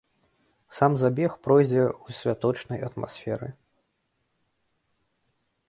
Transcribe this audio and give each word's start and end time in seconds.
Сам 0.77 0.93
забег 1.01 1.31
пройдзе 1.47 1.83
ў 1.89 2.07
святочнай 2.21 2.79
атмасферы. 2.89 3.53